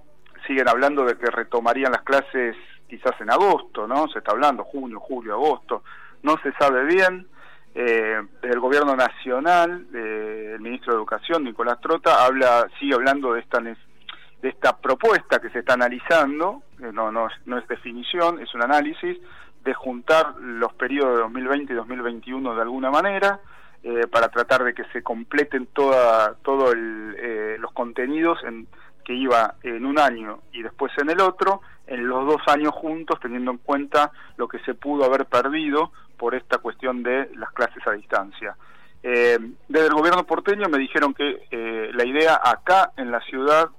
siguen 0.48 0.68
hablando 0.68 1.06
de 1.06 1.18
que 1.18 1.28
retomarían 1.28 1.92
las 1.92 2.04
clases 2.04 2.56
quizás 2.88 3.20
en 3.20 3.32
agosto, 3.32 3.88
¿no? 3.88 4.08
Se 4.08 4.20
está 4.20 4.32
hablando 4.32 4.64
junio, 4.64 5.00
julio, 5.00 5.34
agosto. 5.34 5.84
No 6.24 6.38
se 6.44 6.52
sabe 6.54 6.86
bien. 6.86 7.28
Eh, 7.74 8.22
desde 8.42 8.56
el 8.56 8.60
gobierno 8.60 8.96
nacional, 8.96 9.86
el 9.94 10.60
ministro 10.62 10.94
de 10.94 10.98
Educación, 10.98 11.44
Nicolás 11.44 11.80
Trota, 11.82 12.24
habla, 12.24 12.68
sigue 12.80 12.96
hablando 12.96 13.34
de 13.34 13.42
esta 13.42 13.60
de 13.60 14.50
esta 14.50 14.78
propuesta 14.78 15.40
que 15.40 15.50
se 15.50 15.60
está 15.60 15.74
analizando, 15.74 16.62
no, 16.78 17.12
no, 17.12 17.28
no 17.46 17.58
es 17.58 17.68
definición, 17.68 18.40
es 18.40 18.54
un 18.54 18.62
análisis, 18.62 19.18
de 19.64 19.74
juntar 19.74 20.36
los 20.40 20.72
periodos 20.74 21.16
de 21.16 21.24
2020 21.24 21.74
y 21.74 21.76
2021 21.76 22.56
de 22.56 22.62
alguna 22.62 22.92
manera, 22.92 23.40
eh, 23.84 24.08
para 24.08 24.30
tratar 24.30 24.64
de 24.64 24.74
que 24.74 24.84
se 24.94 25.04
completen 25.04 25.68
toda, 25.68 26.36
todo 26.44 26.74
eh, 26.74 27.58
los 27.60 27.72
contenidos 27.72 28.40
en, 28.44 28.68
que 29.04 29.14
iba 29.14 29.56
en 29.64 29.86
un 29.86 30.00
año 30.00 30.40
y 30.52 30.64
después 30.64 30.92
en 30.98 31.10
el 31.10 31.22
otro, 31.22 31.62
en 31.88 32.08
los 32.08 32.26
dos 32.26 32.42
años 32.48 32.74
juntos, 32.74 33.20
teniendo 33.20 33.52
en 33.52 33.58
cuenta 33.58 34.12
lo 34.38 34.48
que 34.48 34.60
se 34.60 34.74
pudo 34.74 35.06
haber 35.06 35.26
perdido 35.26 35.92
por 36.18 36.34
esta 36.34 36.58
cuestión 36.58 37.04
de 37.04 37.30
las 37.36 37.52
clases 37.52 37.86
a 37.86 37.92
distancia. 37.92 38.56
Eh, 39.04 39.38
desde 39.68 39.88
el 39.88 39.94
gobierno 39.94 40.26
porteño 40.26 40.68
me 40.68 40.80
dijeron 40.80 41.14
que 41.14 41.92
la 41.94 42.06
idea 42.06 42.40
acá 42.44 42.92
en 42.98 43.12
la 43.12 43.22
ciudad 43.22 43.70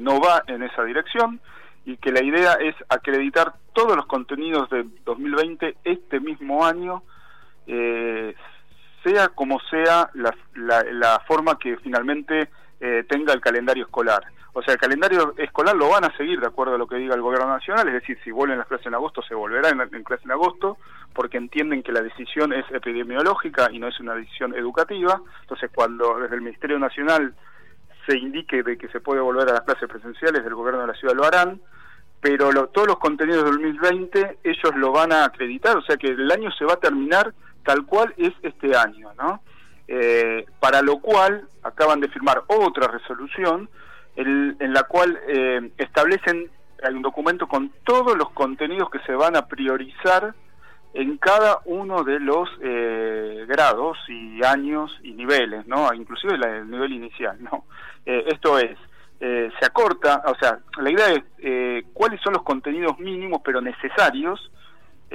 no 0.00 0.20
va 0.20 0.42
en 0.46 0.62
esa 0.62 0.84
dirección, 0.84 1.40
y 1.86 1.96
que 1.98 2.10
la 2.10 2.22
idea 2.22 2.54
es 2.54 2.74
acreditar 2.88 3.54
todos 3.72 3.96
los 3.96 4.06
contenidos 4.06 4.68
de 4.70 4.84
2020 5.04 5.76
este 5.84 6.18
mismo 6.18 6.66
año, 6.66 7.04
eh, 7.68 8.34
sea 9.06 9.28
como 9.28 9.60
sea 9.70 10.10
la, 10.14 10.34
la, 10.54 11.20
forma 11.26 11.58
que 11.58 11.76
finalmente 11.78 12.48
eh, 12.80 13.04
tenga 13.08 13.32
el 13.32 13.40
calendario 13.40 13.84
escolar. 13.84 14.24
O 14.52 14.62
sea, 14.62 14.74
el 14.74 14.80
calendario 14.80 15.34
escolar 15.36 15.76
lo 15.76 15.90
van 15.90 16.04
a 16.04 16.16
seguir 16.16 16.40
de 16.40 16.46
acuerdo 16.46 16.74
a 16.74 16.78
lo 16.78 16.86
que 16.86 16.96
diga 16.96 17.14
el 17.14 17.20
gobierno 17.20 17.48
nacional, 17.48 17.86
es 17.88 17.94
decir, 17.94 18.18
si 18.24 18.30
vuelven 18.30 18.58
las 18.58 18.66
clases 18.66 18.86
en 18.86 18.94
agosto, 18.94 19.22
se 19.22 19.34
volverá 19.34 19.68
en, 19.68 19.80
en 19.80 20.02
clase 20.02 20.24
en 20.24 20.32
agosto, 20.32 20.78
porque 21.12 21.36
entienden 21.36 21.82
que 21.82 21.92
la 21.92 22.02
decisión 22.02 22.52
es 22.52 22.64
epidemiológica 22.70 23.68
y 23.70 23.78
no 23.78 23.88
es 23.88 24.00
una 24.00 24.14
decisión 24.14 24.54
educativa. 24.54 25.20
Entonces, 25.42 25.70
cuando 25.74 26.18
desde 26.18 26.36
el 26.36 26.42
Ministerio 26.42 26.78
Nacional 26.78 27.34
se 28.08 28.16
indique 28.16 28.62
de 28.62 28.78
que 28.78 28.88
se 28.88 29.00
puede 29.00 29.20
volver 29.20 29.48
a 29.50 29.54
las 29.54 29.62
clases 29.62 29.88
presenciales, 29.88 30.42
del 30.42 30.54
gobierno 30.54 30.80
de 30.80 30.86
la 30.88 30.94
ciudad 30.94 31.14
lo 31.14 31.24
harán, 31.24 31.60
pero 32.20 32.50
todos 32.68 32.88
los 32.88 32.98
contenidos 32.98 33.44
del 33.44 33.54
2020 33.54 34.38
ellos 34.42 34.76
lo 34.76 34.90
van 34.90 35.12
a 35.12 35.24
acreditar, 35.24 35.76
o 35.76 35.82
sea 35.82 35.96
que 35.96 36.08
el 36.08 36.30
año 36.30 36.50
se 36.52 36.64
va 36.64 36.74
a 36.74 36.80
terminar 36.80 37.32
tal 37.66 37.84
cual 37.84 38.14
es 38.16 38.32
este 38.42 38.74
año, 38.74 39.12
¿no? 39.18 39.42
Eh, 39.88 40.46
para 40.58 40.80
lo 40.82 40.98
cual 41.00 41.46
acaban 41.62 42.00
de 42.00 42.08
firmar 42.08 42.42
otra 42.46 42.88
resolución 42.88 43.68
en 44.16 44.72
la 44.72 44.84
cual 44.84 45.18
eh, 45.28 45.70
establecen, 45.76 46.50
hay 46.82 46.94
un 46.94 47.02
documento 47.02 47.46
con 47.46 47.70
todos 47.84 48.16
los 48.16 48.30
contenidos 48.30 48.88
que 48.88 48.98
se 49.00 49.12
van 49.12 49.36
a 49.36 49.46
priorizar 49.46 50.34
en 50.94 51.18
cada 51.18 51.58
uno 51.66 52.02
de 52.02 52.18
los 52.18 52.48
eh, 52.62 53.44
grados 53.46 53.98
y 54.08 54.42
años 54.42 54.90
y 55.02 55.12
niveles, 55.12 55.66
¿no? 55.66 55.92
Inclusive 55.92 56.34
el 56.36 56.70
nivel 56.70 56.92
inicial, 56.92 57.36
¿no? 57.42 57.64
esto 58.06 58.56
es, 58.60 58.78
se 59.18 59.66
acorta, 59.66 60.22
o 60.26 60.36
sea, 60.36 60.60
la 60.78 60.90
idea 60.92 61.08
es 61.08 61.84
cuáles 61.92 62.20
son 62.20 62.34
los 62.34 62.44
contenidos 62.44 62.96
mínimos 63.00 63.40
pero 63.44 63.60
necesarios 63.60 64.52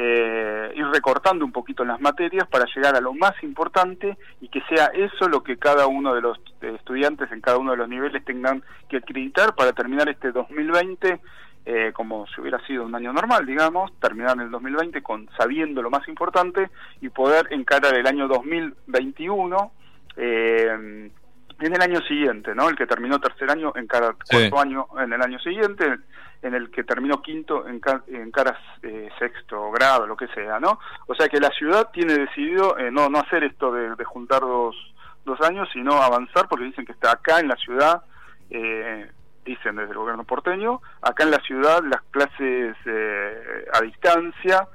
eh, 0.04 0.74
ir 0.76 0.88
recortando 0.88 1.46
un 1.46 1.52
poquito 1.52 1.86
las 1.86 2.02
materias 2.02 2.48
para 2.48 2.66
llegar 2.74 2.96
a 2.96 3.02
lo 3.02 3.14
más 3.14 3.34
importante 3.44 4.18
y 4.40 4.48
que 4.48 4.62
sea 4.62 4.88
eso 4.88 5.30
lo 5.30 5.44
que 5.44 5.58
cada 5.58 5.86
uno 5.86 6.16
de 6.16 6.22
los 6.22 6.40
estudiantes 6.60 7.32
en 7.32 7.40
cada 7.40 7.60
uno 7.60 7.72
de 7.72 7.78
los 7.78 7.88
niveles 7.88 8.26
tengan 8.26 8.64
que 8.90 8.98
acreditar 8.98 9.54
para 9.54 9.74
terminar 9.74 10.10
este 10.10 10.32
2020 10.32 11.20
eh, 11.68 11.92
como 11.94 12.26
si 12.26 12.42
hubiera 12.42 12.60
sido 12.66 12.84
un 12.84 12.96
año 12.96 13.14
normal, 13.14 13.46
digamos, 13.46 13.92
terminar 14.00 14.34
en 14.38 14.42
el 14.42 14.50
2020 14.50 15.04
con 15.04 15.30
sabiendo 15.38 15.84
lo 15.84 15.92
más 15.92 16.08
importante 16.08 16.72
y 17.00 17.10
poder 17.10 17.50
encarar 17.52 17.94
el 17.94 18.08
año 18.08 18.28
2021 18.28 19.72
eh, 20.18 21.12
en 21.60 21.76
el 21.76 21.82
año 21.82 22.02
siguiente, 22.08 22.56
¿no? 22.56 22.70
El 22.70 22.76
que 22.76 22.88
terminó 22.88 23.20
tercer 23.20 23.52
año 23.52 23.72
en 23.76 23.86
cada 23.86 24.14
cuarto 24.14 24.60
año 24.60 24.88
en 25.00 25.14
el 25.14 25.22
año 25.22 25.38
siguiente, 25.38 26.00
en 26.42 26.56
el 26.56 26.72
que 26.72 26.84
terminó 26.84 27.22
quinto 27.22 27.68
en, 27.68 27.82
en 28.08 28.32
caras 28.32 28.58
eh, 28.82 29.10
sexto 29.20 29.72
grado, 29.72 30.08
lo 30.08 30.18
que 30.18 30.28
sea, 30.30 30.60
¿no? 30.60 30.80
O 31.08 31.16
sea 31.16 31.28
que 31.28 31.40
la 31.40 31.50
ciudad 31.50 31.90
tiene 31.92 32.14
decidido 32.14 32.78
eh, 32.78 32.90
no 32.92 33.10
no 33.10 33.20
hacer 33.20 33.44
esto 33.44 33.72
de, 33.72 34.04
juntar 34.04 34.42
dos, 34.42 34.76
dos 35.24 35.40
años, 35.42 35.70
sino 35.72 35.94
avanzar, 35.94 36.48
porque 36.48 36.66
dicen 36.66 36.86
que 36.86 36.94
está 36.94 37.12
acá 37.12 37.40
en 37.40 37.48
la 37.48 37.56
ciudad, 37.56 38.04
eh, 38.50 39.12
dicen 39.46 39.76
desde 39.76 39.92
el 39.92 39.98
gobierno 39.98 40.24
porteño, 40.24 40.82
acá 41.02 41.24
en 41.24 41.32
la 41.32 41.40
ciudad 41.40 41.84
las 41.84 42.02
clases 42.10 42.76
a 43.74 43.82
distancia, 43.82 44.68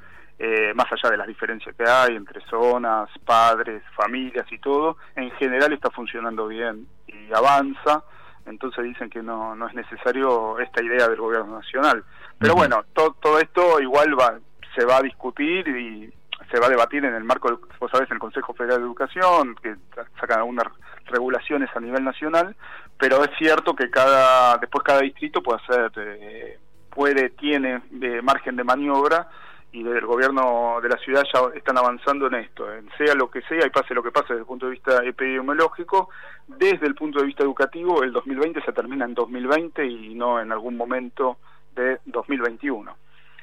más 0.74 0.86
allá 0.92 1.10
de 1.10 1.16
las 1.16 1.26
diferencias 1.26 1.74
que 1.74 1.84
hay 1.88 2.14
entre 2.14 2.40
zonas, 2.42 3.08
padres, 3.24 3.82
familias 3.94 4.46
y 4.50 4.58
todo, 4.58 4.98
en 5.14 5.30
general 5.32 5.72
está 5.72 5.90
funcionando 5.90 6.46
bien 6.46 6.86
y 7.06 7.32
avanza 7.32 8.04
entonces 8.46 8.84
dicen 8.84 9.10
que 9.10 9.22
no, 9.22 9.54
no 9.54 9.68
es 9.68 9.74
necesario 9.74 10.58
esta 10.58 10.82
idea 10.82 11.08
del 11.08 11.20
gobierno 11.20 11.58
nacional. 11.58 12.04
Pero 12.38 12.54
bueno, 12.54 12.84
todo 12.94 13.38
esto 13.38 13.80
igual 13.80 14.18
va, 14.18 14.38
se 14.74 14.84
va 14.84 14.98
a 14.98 15.02
discutir 15.02 15.66
y 15.68 16.12
se 16.50 16.60
va 16.60 16.66
a 16.66 16.70
debatir 16.70 17.04
en 17.04 17.14
el 17.14 17.24
marco, 17.24 17.60
vos 17.80 17.90
sabés, 17.90 18.08
en 18.10 18.14
el 18.14 18.20
Consejo 18.20 18.54
Federal 18.54 18.78
de 18.78 18.84
Educación, 18.84 19.56
que 19.62 19.74
sacan 20.20 20.38
algunas 20.38 20.66
regulaciones 21.06 21.70
a 21.74 21.80
nivel 21.80 22.04
nacional, 22.04 22.54
pero 22.98 23.24
es 23.24 23.30
cierto 23.38 23.74
que 23.74 23.90
cada 23.90 24.58
después 24.58 24.84
cada 24.84 25.00
distrito 25.00 25.42
puede 25.42 25.60
hacer, 25.62 25.92
eh, 25.96 26.58
puede, 26.90 27.30
tiene 27.30 27.82
de 27.90 28.22
margen 28.22 28.56
de 28.56 28.64
maniobra 28.64 29.28
y 29.72 29.82
desde 29.82 29.98
el 29.98 30.06
gobierno 30.06 30.78
de 30.82 30.88
la 30.88 30.96
ciudad 30.98 31.22
ya 31.32 31.40
están 31.54 31.76
avanzando 31.76 32.26
en 32.28 32.34
esto, 32.34 32.72
en 32.72 32.88
sea 32.96 33.14
lo 33.14 33.30
que 33.30 33.42
sea 33.42 33.66
y 33.66 33.70
pase 33.70 33.94
lo 33.94 34.02
que 34.02 34.10
pase 34.10 34.28
desde 34.28 34.40
el 34.40 34.46
punto 34.46 34.66
de 34.66 34.72
vista 34.72 35.04
epidemiológico, 35.04 36.08
desde 36.46 36.86
el 36.86 36.94
punto 36.94 37.20
de 37.20 37.26
vista 37.26 37.42
educativo 37.42 38.02
el 38.02 38.12
2020 38.12 38.62
se 38.62 38.72
termina 38.72 39.04
en 39.04 39.14
2020 39.14 39.84
y 39.84 40.14
no 40.14 40.40
en 40.40 40.52
algún 40.52 40.76
momento 40.76 41.38
de 41.74 42.00
2021. 42.06 42.96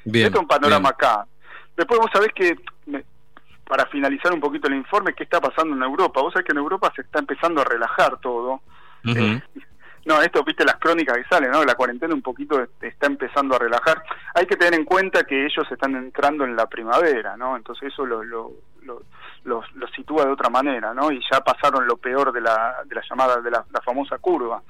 Bien, 0.04 0.26
Esto 0.26 0.38
es 0.38 0.42
un 0.42 0.48
panorama 0.48 0.90
acá. 0.90 1.26
Después 1.76 2.00
vos 2.00 2.10
sabés 2.12 2.32
que, 2.34 2.56
para 3.66 3.86
finalizar 3.86 4.32
un 4.32 4.40
poquito 4.40 4.68
el 4.68 4.74
informe, 4.74 5.14
¿qué 5.14 5.24
está 5.24 5.40
pasando 5.40 5.74
en 5.74 5.82
Europa? 5.82 6.20
Vos 6.20 6.32
sabés 6.32 6.46
que 6.46 6.52
en 6.52 6.58
Europa 6.58 6.92
se 6.94 7.02
está 7.02 7.20
empezando 7.20 7.60
a 7.60 7.64
relajar 7.64 8.18
todo. 8.18 8.60
No, 10.06 10.20
esto, 10.20 10.44
viste 10.44 10.66
las 10.66 10.76
crónicas 10.76 11.16
que 11.16 11.24
salen, 11.24 11.50
¿no? 11.50 11.64
La 11.64 11.76
cuarentena 11.76 12.12
un 12.12 12.20
poquito 12.20 12.62
está 12.82 13.06
empezando 13.06 13.56
a 13.56 13.58
relajar. 13.58 14.04
Hay 14.34 14.46
que 14.46 14.56
tener 14.56 14.74
en 14.74 14.84
cuenta 14.84 15.24
que 15.24 15.46
ellos 15.46 15.66
están 15.70 15.94
entrando 15.94 16.44
en 16.44 16.56
la 16.56 16.66
primavera, 16.66 17.36
¿no? 17.36 17.56
Entonces 17.56 17.92
eso 17.92 18.04
lo, 18.04 18.22
lo, 18.24 18.52
lo, 19.44 19.62
lo 19.74 19.88
sitúa 19.94 20.24
de 20.24 20.32
otra 20.32 20.50
manera, 20.50 20.92
¿no? 20.92 21.10
Y 21.10 21.20
ya 21.30 21.40
pasaron 21.40 21.86
lo 21.86 21.96
peor 21.96 22.32
de 22.32 22.40
la, 22.40 22.82
de 22.84 22.94
la 22.94 23.02
llamada, 23.08 23.40
de 23.40 23.50
la, 23.50 23.64
famosa 23.84 24.18
curva. 24.18 24.62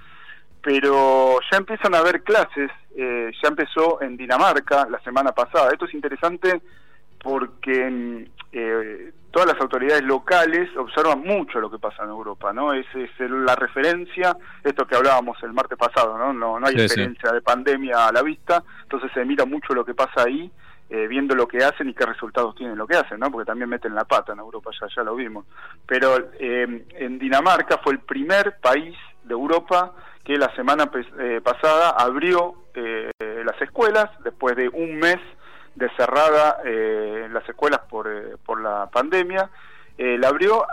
Pero 0.60 1.38
ya 1.50 1.58
empiezan 1.58 1.94
a 1.94 1.98
haber 1.98 2.22
clases, 2.22 2.70
eh, 2.96 3.30
ya 3.42 3.48
empezó 3.48 4.00
en 4.02 4.16
Dinamarca 4.16 4.86
la 4.88 5.00
semana 5.00 5.32
pasada. 5.32 5.70
Esto 5.72 5.84
es 5.84 5.94
interesante 5.94 6.62
porque 7.22 8.28
eh, 8.52 9.12
todas 9.34 9.52
las 9.52 9.60
autoridades 9.60 10.04
locales 10.04 10.70
observan 10.76 11.22
mucho 11.22 11.58
lo 11.58 11.68
que 11.68 11.80
pasa 11.80 12.04
en 12.04 12.10
Europa, 12.10 12.52
¿no? 12.52 12.72
Es, 12.72 12.86
es 12.94 13.10
la 13.18 13.56
referencia, 13.56 14.36
esto 14.62 14.86
que 14.86 14.94
hablábamos 14.94 15.36
el 15.42 15.52
martes 15.52 15.76
pasado, 15.76 16.16
¿no? 16.16 16.32
No, 16.32 16.60
no 16.60 16.66
hay 16.68 16.74
experiencia 16.74 17.32
de 17.32 17.42
pandemia 17.42 18.06
a 18.06 18.12
la 18.12 18.22
vista, 18.22 18.62
entonces 18.84 19.10
se 19.12 19.24
mira 19.24 19.44
mucho 19.44 19.74
lo 19.74 19.84
que 19.84 19.92
pasa 19.92 20.22
ahí, 20.24 20.48
eh, 20.88 21.08
viendo 21.08 21.34
lo 21.34 21.48
que 21.48 21.64
hacen 21.64 21.88
y 21.88 21.94
qué 21.94 22.06
resultados 22.06 22.54
tienen 22.54 22.78
lo 22.78 22.86
que 22.86 22.96
hacen, 22.96 23.18
¿no? 23.18 23.28
Porque 23.28 23.46
también 23.46 23.68
meten 23.68 23.92
la 23.92 24.04
pata 24.04 24.34
en 24.34 24.38
Europa, 24.38 24.70
ya, 24.80 24.86
ya 24.94 25.02
lo 25.02 25.16
vimos. 25.16 25.46
Pero 25.84 26.16
eh, 26.38 26.84
en 26.90 27.18
Dinamarca 27.18 27.80
fue 27.82 27.94
el 27.94 27.98
primer 27.98 28.60
país 28.60 28.96
de 29.24 29.32
Europa 29.32 29.94
que 30.22 30.36
la 30.36 30.54
semana 30.54 30.88
eh, 31.18 31.40
pasada 31.42 31.90
abrió 31.90 32.54
las 32.74 33.60
escuelas 33.62 34.10
después 34.24 34.56
de 34.56 34.68
un 34.68 34.96
mes 34.96 35.18
de 35.74 35.90
cerrada 35.96 36.58
eh, 36.64 37.28
las 37.30 37.48
escuelas 37.48 37.80
por, 37.88 38.06
eh, 38.08 38.36
por 38.44 38.60
la 38.60 38.88
pandemia, 38.90 39.50
eh, 39.98 40.16
la 40.18 40.28
abrió 40.28 40.64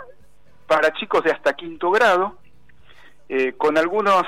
para 0.66 0.92
chicos 0.92 1.24
de 1.24 1.32
hasta 1.32 1.54
quinto 1.54 1.90
grado, 1.90 2.38
eh, 3.28 3.54
con 3.56 3.78
algunos 3.78 4.24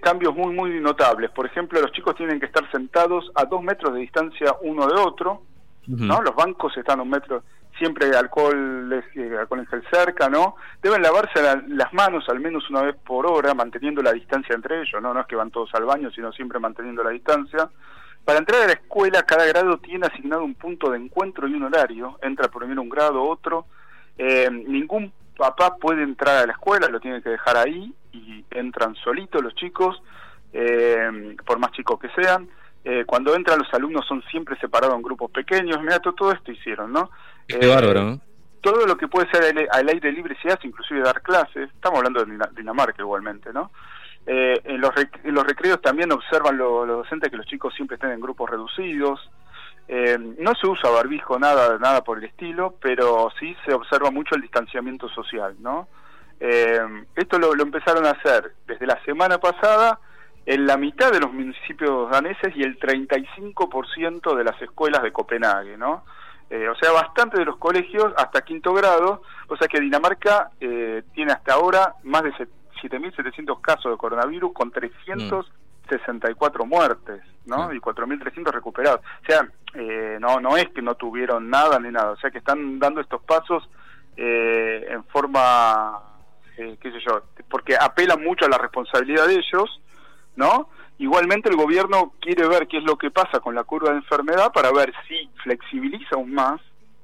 cambios 0.00 0.34
muy, 0.34 0.52
muy 0.54 0.80
notables. 0.80 1.30
Por 1.30 1.46
ejemplo, 1.46 1.80
los 1.80 1.92
chicos 1.92 2.16
tienen 2.16 2.40
que 2.40 2.46
estar 2.46 2.68
sentados 2.70 3.30
a 3.34 3.44
dos 3.44 3.62
metros 3.62 3.94
de 3.94 4.00
distancia 4.00 4.54
uno 4.62 4.86
de 4.86 5.00
otro, 5.00 5.42
¿no? 5.86 6.22
Los 6.22 6.34
bancos 6.34 6.76
están 6.76 6.98
a 6.98 7.02
un 7.02 7.10
metro, 7.10 7.44
siempre 7.78 8.06
alcohol, 8.16 9.04
alcohol 9.38 9.58
en 9.60 9.66
gel 9.66 9.84
cerca, 9.90 10.28
¿no? 10.28 10.56
Deben 10.82 11.02
lavarse 11.02 11.40
las 11.68 11.92
manos 11.92 12.28
al 12.28 12.40
menos 12.40 12.68
una 12.70 12.82
vez 12.82 12.96
por 12.96 13.26
hora, 13.26 13.54
manteniendo 13.54 14.02
la 14.02 14.12
distancia 14.12 14.54
entre 14.54 14.80
ellos, 14.80 15.00
¿no? 15.00 15.14
No 15.14 15.20
es 15.20 15.26
que 15.26 15.36
van 15.36 15.50
todos 15.50 15.72
al 15.74 15.84
baño, 15.84 16.10
sino 16.10 16.32
siempre 16.32 16.58
manteniendo 16.58 17.04
la 17.04 17.10
distancia. 17.10 17.68
Para 18.24 18.38
entrar 18.38 18.62
a 18.62 18.66
la 18.66 18.72
escuela, 18.72 19.22
cada 19.22 19.44
grado 19.46 19.78
tiene 19.78 20.06
asignado 20.06 20.44
un 20.44 20.54
punto 20.54 20.90
de 20.90 20.98
encuentro 20.98 21.46
y 21.46 21.54
un 21.54 21.64
horario. 21.64 22.18
Entra 22.22 22.48
primero 22.48 22.80
un 22.80 22.88
grado, 22.88 23.22
otro. 23.22 23.66
Eh, 24.16 24.48
ningún 24.50 25.12
papá 25.36 25.76
puede 25.76 26.02
entrar 26.02 26.42
a 26.42 26.46
la 26.46 26.52
escuela, 26.52 26.88
lo 26.88 27.00
tiene 27.00 27.20
que 27.20 27.30
dejar 27.30 27.56
ahí 27.56 27.92
y 28.12 28.44
entran 28.50 28.94
solitos 28.96 29.42
los 29.42 29.54
chicos, 29.54 30.00
eh, 30.52 31.36
por 31.44 31.58
más 31.58 31.72
chicos 31.72 31.98
que 32.00 32.08
sean. 32.10 32.48
Eh, 32.84 33.04
cuando 33.06 33.34
entran 33.34 33.58
los 33.58 33.72
alumnos 33.72 34.06
son 34.06 34.22
siempre 34.30 34.58
separados 34.58 34.94
en 34.96 35.02
grupos 35.02 35.30
pequeños. 35.30 35.80
Mira, 35.82 35.98
todo, 36.00 36.32
esto 36.32 36.52
hicieron, 36.52 36.92
¿no? 36.92 37.10
Qué 37.46 37.66
bárbaro, 37.66 38.20
Todo 38.60 38.86
lo 38.86 38.96
que 38.96 39.08
puede 39.08 39.28
ser 39.30 39.68
al, 39.70 39.88
aire 39.88 40.12
libre 40.12 40.36
se 40.40 40.48
hace, 40.48 40.66
inclusive 40.66 41.00
dar 41.00 41.20
clases. 41.22 41.70
Estamos 41.74 41.98
hablando 41.98 42.24
de 42.24 42.38
Dinamarca 42.56 43.02
igualmente, 43.02 43.52
¿no? 43.52 43.70
Eh, 44.26 44.60
en, 44.64 44.80
los 44.80 44.92
los 45.24 45.44
recreos 45.44 45.82
también 45.82 46.10
observan 46.12 46.56
los 46.56 46.86
docentes 46.86 47.30
que 47.30 47.36
los 47.36 47.46
chicos 47.46 47.74
siempre 47.74 47.96
estén 47.96 48.10
en 48.10 48.20
grupos 48.20 48.50
reducidos. 48.50 49.20
Eh, 49.86 50.16
no 50.38 50.54
se 50.54 50.66
usa 50.66 50.90
barbijo, 50.90 51.38
nada, 51.38 51.78
nada 51.78 52.02
por 52.02 52.18
el 52.18 52.24
estilo, 52.24 52.76
pero 52.80 53.30
sí 53.38 53.54
se 53.66 53.74
observa 53.74 54.10
mucho 54.10 54.34
el 54.34 54.40
distanciamiento 54.40 55.08
social, 55.10 55.56
¿no? 55.60 55.88
Eh, 56.40 56.80
esto 57.14 57.38
lo, 57.38 57.52
empezaron 57.52 58.06
a 58.06 58.10
hacer 58.10 58.54
desde 58.66 58.86
la 58.86 59.02
semana 59.04 59.38
pasada 59.38 60.00
en 60.46 60.66
la 60.66 60.76
mitad 60.76 61.10
de 61.10 61.20
los 61.20 61.32
municipios 61.32 62.10
daneses 62.10 62.54
y 62.56 62.62
el 62.62 62.78
35% 62.78 64.34
de 64.34 64.44
las 64.44 64.60
escuelas 64.60 65.02
de 65.02 65.12
Copenhague, 65.12 65.76
¿no? 65.76 66.04
o 66.50 66.74
sea, 66.76 66.92
bastante 66.92 67.36
de 67.36 67.46
los 67.46 67.56
colegios 67.56 68.12
hasta 68.16 68.42
quinto 68.42 68.72
grado, 68.74 69.22
o 69.48 69.56
sea 69.56 69.66
que 69.66 69.80
Dinamarca 69.80 70.50
tiene 70.60 71.32
hasta 71.32 71.54
ahora 71.54 71.94
más 72.04 72.22
de 72.22 72.32
7.700 72.88 73.60
casos 73.60 73.92
de 73.92 73.98
coronavirus 73.98 74.52
con 74.52 74.70
364 74.70 76.66
muertes, 76.66 77.22
¿no? 77.46 77.72
Y 77.72 77.80
4.300 77.80 78.52
recuperados. 78.52 79.00
O 79.00 79.26
sea, 79.26 79.48
eh, 79.74 80.18
no, 80.20 80.40
no 80.40 80.56
es 80.56 80.68
que 80.70 80.82
no 80.82 80.94
tuvieron 80.94 81.50
nada 81.50 81.78
ni 81.78 81.90
nada, 81.90 82.12
o 82.12 82.16
sea 82.16 82.30
que 82.30 82.38
están 82.38 82.78
dando 82.78 83.00
estos 83.00 83.22
pasos 83.22 83.68
eh, 84.16 84.86
en 84.90 85.04
forma, 85.04 86.00
eh, 86.56 86.76
qué 86.80 86.92
sé 86.92 86.98
yo, 87.00 87.22
porque 87.48 87.76
apelan 87.76 88.22
mucho 88.22 88.44
a 88.44 88.48
la 88.48 88.58
responsabilidad 88.58 89.26
de 89.26 89.34
ellos, 89.34 89.80
¿no? 90.36 90.68
Igualmente 90.98 91.48
el 91.48 91.56
gobierno 91.56 92.12
quiere 92.20 92.46
ver 92.46 92.68
qué 92.68 92.78
es 92.78 92.84
lo 92.84 92.96
que 92.96 93.10
pasa 93.10 93.40
con 93.40 93.54
la 93.54 93.64
curva 93.64 93.90
de 93.90 93.96
enfermedad 93.96 94.52
para 94.52 94.70
ver 94.70 94.92
si 95.08 95.28
flexibiliza 95.42 96.14
aún 96.14 96.32
más, 96.32 96.60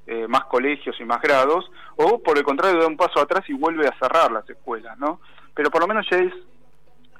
eh, 0.06 0.28
más 0.28 0.44
colegios 0.44 0.96
y 1.00 1.04
más 1.04 1.20
grados, 1.20 1.70
o 1.96 2.22
por 2.22 2.38
el 2.38 2.44
contrario 2.44 2.80
da 2.80 2.87
un 2.87 2.96
paso 2.96 3.20
atrás 3.20 3.42
y 3.49 3.52
vuelve 3.52 3.88
a 3.88 3.99
cerrar 3.99 4.30
las 4.30 4.49
escuelas, 4.49 4.96
¿no? 4.99 5.20
Pero 5.54 5.71
por 5.71 5.80
lo 5.80 5.88
menos 5.88 6.07
ya 6.11 6.19
es 6.19 6.33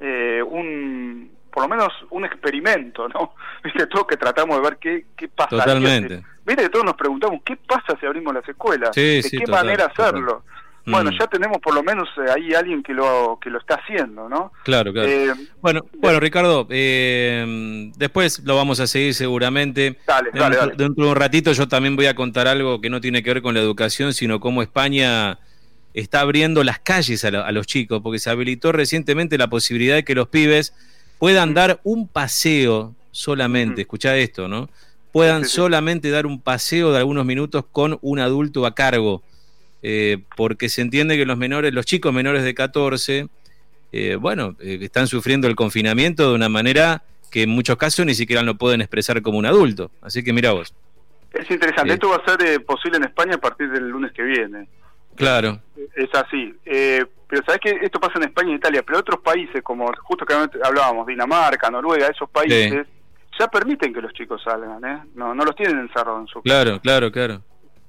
eh, 0.01 0.43
un, 0.43 1.31
por 1.53 1.65
lo 1.65 1.69
menos 1.69 1.89
un 2.11 2.25
experimento, 2.25 3.09
¿no? 3.09 3.35
Viste, 3.65 3.87
todos 3.87 4.07
que 4.07 4.17
tratamos 4.17 4.57
de 4.57 4.63
ver 4.63 4.79
qué, 4.79 5.07
qué 5.17 5.29
pasa. 5.29 5.51
Totalmente. 5.51 6.25
Viste, 6.45 6.69
todos 6.69 6.85
nos 6.85 6.95
preguntamos, 6.95 7.41
¿qué 7.45 7.57
pasa 7.57 7.97
si 8.01 8.07
abrimos 8.07 8.35
las 8.35 8.49
escuelas? 8.49 8.93
¿De 8.95 9.23
qué 9.31 9.47
manera 9.47 9.87
hacerlo? 9.87 10.43
Bueno, 10.87 11.11
mm. 11.11 11.19
ya 11.19 11.27
tenemos 11.27 11.59
por 11.59 11.75
lo 11.75 11.83
menos 11.83 12.09
eh, 12.17 12.31
ahí 12.35 12.55
alguien 12.55 12.83
que 12.83 12.95
lo 12.95 13.39
que 13.41 13.51
lo 13.51 13.59
está 13.59 13.75
haciendo, 13.75 14.29
¿no? 14.29 14.53
Claro, 14.65 14.93
claro. 14.93 15.09
Eh, 15.09 15.33
bueno, 15.61 15.83
bueno, 15.99 16.21
Ricardo, 16.21 16.67
eh, 16.71 17.91
después 17.97 18.41
lo 18.45 18.57
vamos 18.57 18.81
a 18.81 18.87
seguir 18.87 19.15
seguramente. 19.15 19.99
Dale, 20.07 20.31
dale, 20.33 20.57
dale. 20.57 20.75
Dentro 20.77 21.05
de 21.05 21.11
un 21.11 21.17
ratito 21.17 21.53
yo 21.53 21.69
también 21.69 21.97
voy 21.97 22.07
a 22.07 22.15
contar 22.15 22.49
algo 22.49 22.81
que 22.81 22.89
no 22.89 23.01
tiene 23.01 23.23
que 23.23 23.35
ver 23.35 23.43
con 23.43 23.55
la 23.55 23.61
educación, 23.61 24.15
sino 24.15 24.41
cómo 24.41 24.63
España 24.63 25.39
está 25.95 26.21
abriendo 26.21 26.63
las 26.65 26.79
calles 26.79 27.25
a, 27.25 27.53
los 27.53 27.67
chicos, 27.67 28.01
porque 28.03 28.19
se 28.19 28.31
habilitó 28.31 28.73
recientemente 28.73 29.39
la 29.39 29.49
posibilidad 29.49 29.97
de 29.97 30.05
que 30.05 30.15
los 30.15 30.29
pibes 30.29 30.75
puedan 31.19 31.55
dar 31.55 31.81
un 31.85 32.09
paseo 32.09 32.95
solamente, 33.11 33.83
escucha 33.83 34.17
esto, 34.17 34.49
¿no? 34.49 34.69
Puedan 35.13 35.45
solamente 35.45 36.11
dar 36.11 36.27
un 36.27 36.41
paseo 36.41 36.93
de 36.93 36.99
algunos 36.99 37.25
minutos 37.25 37.65
con 37.73 37.99
un 38.01 38.21
adulto 38.21 38.65
a 38.65 38.75
cargo 38.75 39.23
eh, 39.83 40.19
porque 40.37 40.69
se 40.69 40.83
entiende 40.83 41.17
que 41.17 41.25
los 41.25 41.39
menores, 41.39 41.73
los 41.73 41.87
chicos 41.87 42.13
menores 42.13 42.45
de 42.45 42.55
14, 42.55 43.29
eh, 43.93 44.17
bueno, 44.17 44.57
eh, 44.61 44.79
están 44.83 45.07
sufriendo 45.07 45.49
el 45.49 45.57
confinamiento 45.57 46.29
de 46.29 46.35
una 46.35 46.49
manera 46.49 47.03
que 47.31 47.43
en 47.43 47.51
muchos 47.51 47.77
casos 47.77 48.05
ni 48.07 48.15
siquiera 48.15 48.43
lo 48.43 48.57
pueden 48.57 48.81
expresar 48.81 49.23
como 49.23 49.39
un 49.39 49.47
adulto. 49.47 49.91
Así 50.03 50.23
que 50.23 50.33
mira 50.33 50.53
vos. 50.53 50.75
Es 51.33 51.51
interesante, 51.51 51.95
esto 51.95 52.09
va 52.09 52.17
a 52.17 52.37
ser 52.37 52.65
posible 52.65 52.99
en 52.99 53.05
España 53.05 53.37
a 53.37 53.39
partir 53.39 53.71
del 53.71 53.89
lunes 53.89 54.13
que 54.13 54.23
viene. 54.23 54.69
Claro. 55.15 55.61
Es 56.01 56.09
así. 56.15 56.55
pero 56.65 57.43
sabes 57.45 57.61
que 57.61 57.71
esto 57.83 58.01
pasa 58.01 58.15
en 58.17 58.25
España 58.25 58.53
y 58.53 58.55
Italia, 58.55 58.83
pero 58.83 59.01
otros 59.01 59.21
países, 59.21 59.63
como 59.63 59.93
justo 60.03 60.25
que 60.25 60.35
hablábamos, 60.63 61.07
Dinamarca, 61.07 61.71
Noruega, 61.71 62.07
esos 62.09 62.31
países, 62.31 62.87
ya 63.39 63.49
permiten 63.49 63.93
que 63.93 64.01
los 64.01 64.13
chicos 64.15 64.43
salgan, 64.43 64.85
¿eh? 64.85 65.03
No, 65.15 65.35
no 65.35 65.45
los 65.45 65.55
tienen 65.55 65.79
encerrados 65.79 66.21
en 66.23 66.27
su 66.27 66.43
casa. 66.43 66.43
Claro, 66.43 66.81
claro, 66.81 67.13
claro. 67.13 67.43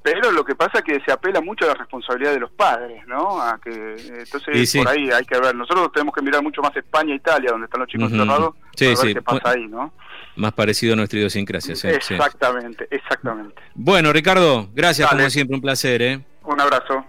Pero 0.04 0.32
lo 0.32 0.44
que 0.44 0.56
pasa 0.56 0.80
es 0.80 0.84
que 0.84 1.00
se 1.06 1.12
apela 1.12 1.42
mucho 1.42 1.66
a 1.66 1.70
la 1.70 1.74
responsabilidad 1.76 2.34
de 2.34 2.40
los 2.40 2.52
padres, 2.52 3.06
¿no? 3.08 3.42
A 3.42 3.60
que 3.64 3.70
entonces 3.72 4.76
por 4.76 4.90
ahí 4.90 5.10
hay 5.12 5.24
que 5.26 5.40
ver. 5.40 5.56
Nosotros 5.56 5.92
tenemos 5.94 6.14
que 6.14 6.22
mirar 6.22 6.42
mucho 6.42 6.62
más 6.62 6.76
España 6.76 7.14
e 7.14 7.18
Italia, 7.18 7.52
donde 7.52 7.66
están 7.66 7.82
los 7.82 7.88
chicos 7.88 8.12
encerrados, 8.12 8.56
para 8.56 9.04
ver 9.04 9.14
qué 9.14 9.22
pasa 9.22 9.50
ahí, 9.52 9.68
¿no? 9.68 9.94
Más 10.36 10.54
parecido 10.54 10.94
a 10.94 10.96
nuestra 10.96 11.20
idiosincrasia. 11.20 11.76
Sí, 11.76 11.88
exactamente, 11.88 12.88
exactamente. 12.90 13.62
Bueno, 13.76 14.12
Ricardo, 14.12 14.70
gracias 14.74 15.10
como 15.10 15.30
siempre, 15.30 15.56
un 15.56 15.62
placer, 15.62 16.02
¿eh? 16.02 16.26
Un 16.44 16.60
abrazo. 16.60 17.06